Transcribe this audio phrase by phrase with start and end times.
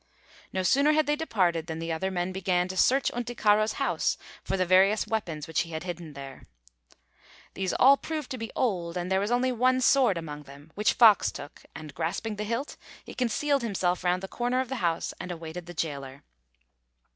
[0.51, 4.57] No sooner had they departed, than the other men began to search Unticaro's house for
[4.57, 6.47] the various weapons which he had hidden there.
[7.53, 10.93] These all proved to be old, and there was only one sword among them which
[10.93, 15.13] Fox took, and, grasping the hilt, he concealed himself round the corner of the house
[15.19, 16.23] and awaited the gaoler.